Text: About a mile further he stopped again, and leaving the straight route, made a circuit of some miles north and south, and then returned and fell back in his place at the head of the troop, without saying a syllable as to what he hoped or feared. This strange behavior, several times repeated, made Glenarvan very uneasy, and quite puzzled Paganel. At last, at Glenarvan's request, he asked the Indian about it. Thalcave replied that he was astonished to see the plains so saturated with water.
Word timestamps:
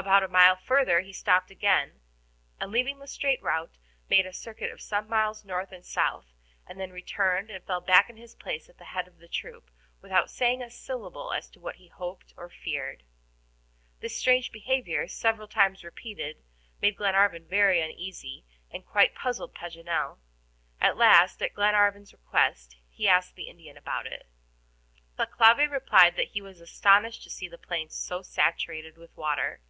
About 0.00 0.22
a 0.22 0.28
mile 0.28 0.56
further 0.56 1.00
he 1.00 1.12
stopped 1.12 1.50
again, 1.50 2.00
and 2.58 2.70
leaving 2.70 2.98
the 2.98 3.06
straight 3.08 3.42
route, 3.42 3.76
made 4.08 4.24
a 4.24 4.32
circuit 4.32 4.70
of 4.70 4.80
some 4.80 5.06
miles 5.08 5.44
north 5.44 5.70
and 5.70 5.84
south, 5.84 6.32
and 6.66 6.80
then 6.80 6.92
returned 6.92 7.50
and 7.50 7.62
fell 7.64 7.82
back 7.82 8.08
in 8.08 8.16
his 8.16 8.34
place 8.34 8.70
at 8.70 8.78
the 8.78 8.86
head 8.86 9.06
of 9.06 9.18
the 9.18 9.28
troop, 9.28 9.70
without 10.00 10.30
saying 10.30 10.62
a 10.62 10.70
syllable 10.70 11.34
as 11.34 11.50
to 11.50 11.60
what 11.60 11.76
he 11.76 11.88
hoped 11.88 12.32
or 12.38 12.48
feared. 12.48 13.02
This 14.00 14.16
strange 14.16 14.50
behavior, 14.50 15.08
several 15.08 15.46
times 15.48 15.84
repeated, 15.84 16.42
made 16.80 16.96
Glenarvan 16.96 17.46
very 17.46 17.82
uneasy, 17.82 18.46
and 18.70 18.86
quite 18.86 19.14
puzzled 19.16 19.54
Paganel. 19.54 20.20
At 20.80 20.96
last, 20.96 21.42
at 21.42 21.52
Glenarvan's 21.54 22.14
request, 22.14 22.78
he 22.88 23.08
asked 23.08 23.34
the 23.34 23.48
Indian 23.50 23.76
about 23.76 24.06
it. 24.06 24.26
Thalcave 25.18 25.70
replied 25.70 26.16
that 26.16 26.28
he 26.28 26.40
was 26.40 26.60
astonished 26.62 27.24
to 27.24 27.30
see 27.30 27.48
the 27.48 27.58
plains 27.58 27.94
so 27.96 28.22
saturated 28.22 28.96
with 28.96 29.14
water. 29.16 29.60